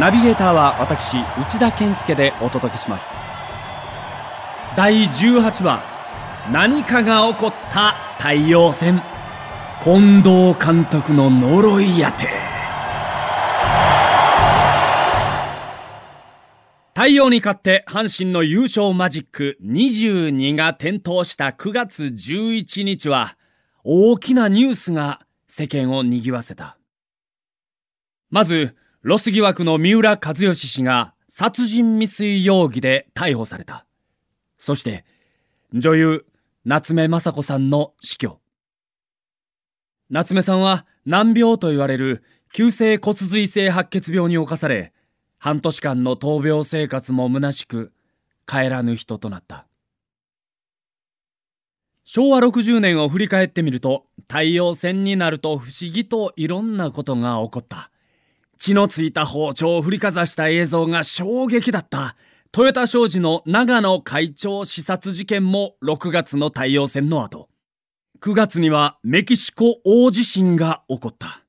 [0.00, 3.08] ナビゲーターは私内田健介でお届けします。
[4.76, 5.80] 第18話
[6.50, 9.00] 何かが起こった太陽戦。
[9.84, 12.28] 近藤監督の呪いやて。
[16.92, 23.36] 太陽に勝って阪神の優勝マジック22が点灯した9月11日は
[23.84, 25.20] 大きなニュースが
[25.54, 26.78] 世間を賑わせた。
[28.30, 33.84] まず、ロス疑惑の三浦知良氏が殺人未遂容疑で逮捕された。
[34.56, 35.04] そして、
[35.74, 36.26] 女優、
[36.64, 38.40] 夏目雅子さんの死去。
[40.08, 44.94] 夏目さんは難病と言われる急性骨髄性白血病に侵され、
[45.36, 47.92] 半年間の闘病生活も虚しく、
[48.46, 49.66] 帰らぬ人となった。
[52.04, 57.90] 昭和60年を振り返ってみると、太陽戦になると不思議といろんなことが起こった。
[58.58, 62.16] 血のついた包丁を振りかざした映像が衝撃だった。
[62.50, 67.48] トヨタ商事の長野会長視察事件も6月の太陽戦の後。
[68.20, 71.42] 9月にはメキシコ大地震が起こった。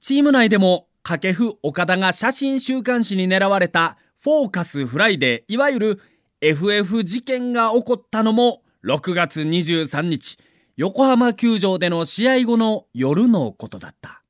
[0.00, 6.00] チーム内でも掛布岡田が写真週刊誌に狙われたフォーカスフライデーいわゆる
[6.40, 10.38] FF 事件が起こったのも6月23日
[10.76, 14.22] 横浜球場での試合後の夜のことだった。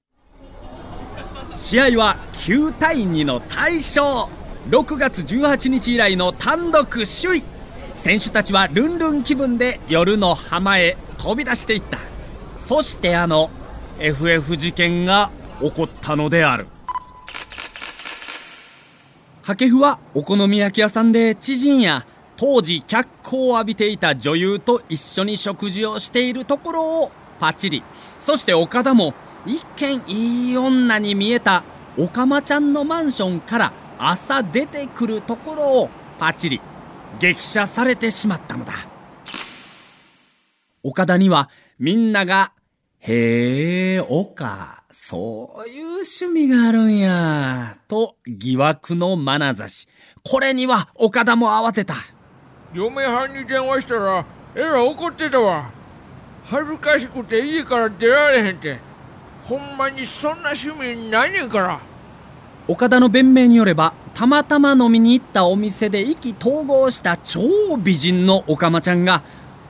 [1.55, 4.33] 試合は9対2の大勝。
[4.71, 7.45] 6月18日以来の単独首位。
[7.95, 11.99] 選手たちはルンルン気分で夜の浜へ飛び出していった。
[12.67, 13.51] そしてあの
[13.99, 16.69] FF 事件が起こったのである。
[19.43, 22.07] 掛布はお好み焼き屋さんで知人や
[22.39, 27.11] 当時脚光を浴びていた女優と一緒に食事をしているところを
[27.41, 27.83] パチリ。
[28.21, 29.13] そして岡田も
[29.45, 31.65] 一見いい女に見えた
[31.99, 35.91] オカマちゃんのマンションから朝出てくるところを
[36.21, 36.61] パチリ。
[37.19, 38.73] 激写されてしまったのだ。
[40.85, 41.51] 岡田には
[41.81, 42.53] みんなが
[43.01, 49.89] 「へえ岡そういう趣味があるんや」と疑惑の眼差し。
[50.23, 51.97] これには岡田も慌てた。
[52.75, 54.25] 嫁はんに電話したら
[54.55, 55.71] えらい怒ってたわ。
[56.45, 58.79] 恥ずかしくて家から出られへんって。
[59.45, 61.81] ほんまにそんな趣味ないねんから。
[62.67, 67.41] 岡田の弁明によればたまたま飲みに行ったお店で意気投合した超
[67.79, 69.23] 美人のオカマちゃんが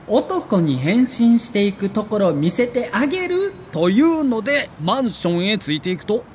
[0.05, 6.25] 男に変身していくところを見せてあげるというのでマンションへついていくと。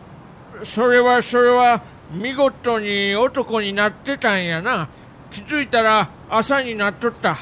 [0.62, 4.88] それはそれは見事に男になってたんやな
[5.34, 7.36] 気づいたら朝になっとった。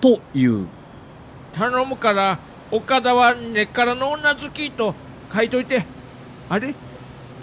[0.00, 0.66] という
[1.52, 2.40] 頼むから
[2.72, 4.96] 岡田は根っからの女好きと
[5.32, 5.86] 書いといて。
[6.48, 6.74] あれ？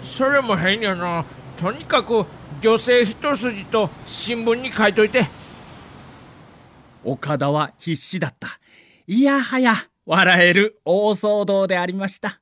[0.04, 1.24] それも変やな。
[1.56, 2.26] とにかく
[2.60, 5.26] 女性一筋と新聞に書いといて。
[7.02, 8.60] 岡田は必死だった。
[9.06, 9.74] いやはや
[10.04, 12.40] 笑える大騒動でありました。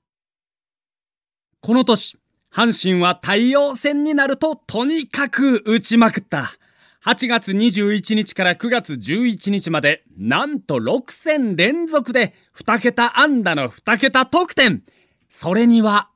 [1.61, 2.19] この年
[2.53, 6.55] 阪神は太陽戦になるととにかく打ちまくった。
[7.03, 14.83] 8月21日から9月11日までなんと6戦連続で2桁安打の2桁得点。
[15.31, 16.11] それには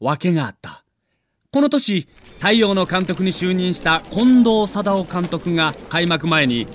[0.00, 0.84] 訳があった。
[1.50, 6.66] この年太陽の監督に就任した近藤貞夫監督が開幕前に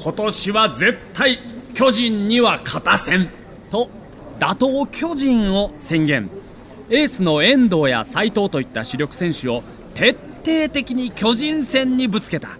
[0.00, 1.40] 今年は絶対
[1.74, 3.28] 巨人には勝たせん
[3.70, 3.90] と
[4.38, 6.30] 打倒巨人を宣言。
[6.88, 9.62] エースの遠藤や斎藤といった主力選手を
[9.92, 12.56] 徹底的に巨人戦にぶつけた。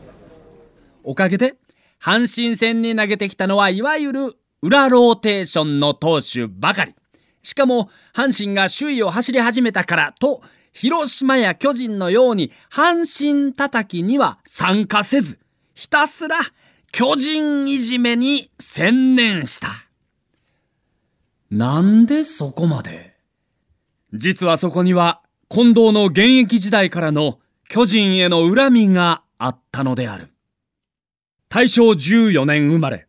[1.10, 1.54] おかげで、
[1.98, 6.94] 阪神戦に投げてきたのはいわゆる裏ローテーションの投手ばかり。
[7.42, 10.42] しかも、阪神が首位を走り始めたからと、
[10.74, 15.38] 広島や巨人のように阪神叩きには参加せず、
[15.74, 16.36] ひたすら
[16.92, 19.86] 巨人いじめに専念した。
[21.50, 23.16] なんでそこまで？
[24.12, 30.28] 実はそこには近藤の現役時代からの巨人への恨みがあったのである。
[31.50, 33.06] 大正14年生まれ、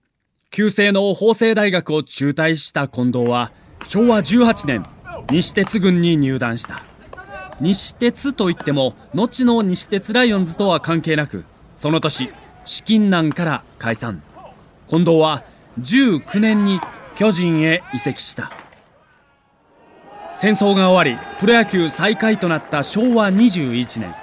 [0.50, 3.52] 旧制の法政大学を中退した近藤は、
[3.86, 4.86] 昭和18年、
[5.30, 6.84] 西鉄軍に入団した。
[7.60, 11.44] 西鉄といっても、後の西鉄ライオンズとは関係なく、
[11.76, 12.30] その年、
[12.64, 14.24] 資金難から解散。
[14.88, 15.44] 近藤は
[15.82, 16.80] 19年に
[17.16, 18.54] 巨人へ移籍した。
[20.34, 24.16] 戦争が終わり、プロ野球再開となった昭和21年、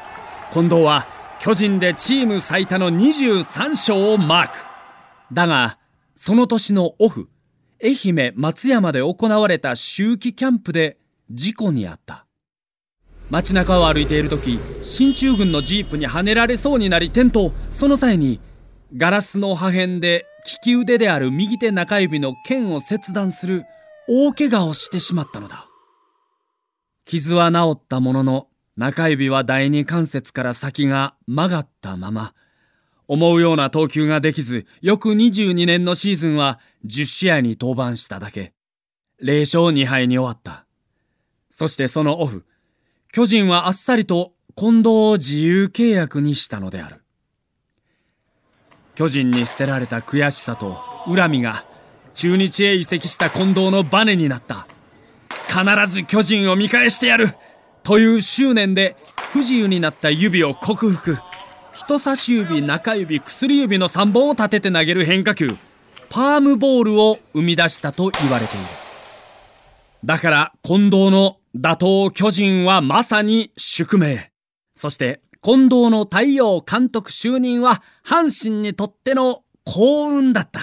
[0.54, 1.06] 近藤は
[1.40, 4.56] 巨人でチーム最多の23勝をマーク。
[5.32, 5.78] だが、
[6.14, 7.28] その年のオフ、
[7.82, 10.98] 愛媛松山で行われた秋季キャンプで
[11.30, 12.26] 事故に遭った。
[13.30, 17.50] 街中を歩いている時進駐軍のジープにはねられそうになり転倒。
[17.70, 18.40] その際に
[18.96, 20.26] ガラスの破片で
[20.64, 23.64] 利き腕である右手中指の剣を切断する
[24.08, 25.68] 大怪我をしてしまったのだ。
[27.04, 32.34] 傷は治ったものの中指は第二関節から先が曲がったまま。
[33.08, 38.52] 思うような投球ができず翌22年のシーズンは10試合に登板しただけ。
[39.22, 40.66] 0勝2敗に終わった。
[41.48, 42.44] そしてそのオフ
[43.12, 47.02] 巨人はあっさりと近藤を自由契約にしたのである。
[48.94, 51.64] 巨人に捨てられた悔しさと恨みが
[52.14, 54.66] 中日へ移籍した近藤のバネになった。
[55.48, 55.64] 必
[55.94, 57.34] ず巨人を見返してやる。
[57.86, 58.96] という執念で
[59.30, 61.18] 不自由になった指を克服。
[61.72, 65.56] 人差し指中指薬指の3本を立てて投げる変化球。
[66.08, 68.66] パームボールを生み出したと言われている。
[70.04, 74.32] だから近藤の打倒巨人はまさに宿命。
[74.74, 80.60] そして近藤の太陽監督就任は阪神にとっての幸運だった。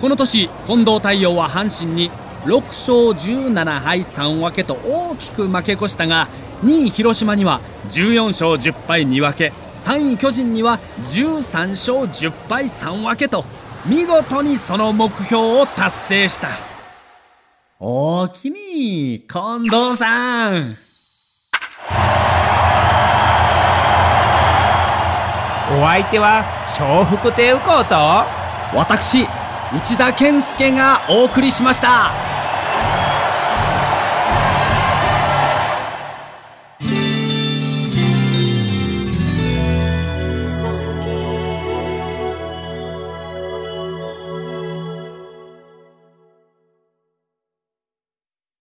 [0.00, 2.10] この年近藤太陽は阪神に
[2.44, 6.28] 6勝17敗3分けと大きく負け越したが
[6.64, 7.60] 2位広島には
[7.90, 13.44] 14勝10敗2分け3位巨人には13勝10敗3分けと
[13.86, 16.48] 見事にその目標を達成した。
[17.78, 20.76] おおきに近藤さん。
[25.76, 26.44] お相手は
[26.78, 27.94] 笑福亭右近と
[28.78, 29.26] 私
[29.74, 32.33] 内田健介がお送りしました